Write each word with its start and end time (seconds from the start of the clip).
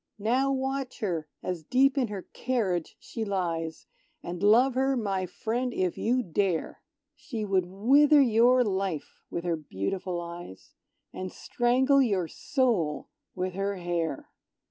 Now 0.17 0.51
watch 0.51 1.01
her, 1.01 1.27
as 1.43 1.61
deep 1.61 1.95
in 1.95 2.07
her 2.07 2.23
carriage 2.33 2.97
she 2.99 3.23
lies, 3.23 3.85
And 4.23 4.41
love 4.41 4.73
her, 4.73 4.97
my 4.97 5.27
friend, 5.27 5.71
if 5.75 5.95
you 5.95 6.23
dare! 6.23 6.81
She 7.13 7.45
would 7.45 7.67
wither 7.67 8.19
your 8.19 8.63
life 8.63 9.21
with 9.29 9.43
her 9.43 9.55
beautiful 9.55 10.19
eyes, 10.19 10.73
And 11.13 11.31
strangle 11.31 12.01
your 12.01 12.27
soul 12.27 13.09
with 13.35 13.53
her 13.53 13.75
hair! 13.75 14.31